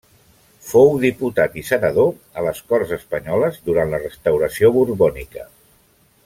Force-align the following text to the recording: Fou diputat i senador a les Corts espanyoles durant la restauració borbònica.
Fou 0.67 0.87
diputat 1.03 1.57
i 1.61 1.65
senador 1.67 2.09
a 2.41 2.45
les 2.47 2.61
Corts 2.73 2.95
espanyoles 2.99 3.61
durant 3.69 3.93
la 3.93 4.01
restauració 4.07 4.73
borbònica. 4.79 5.47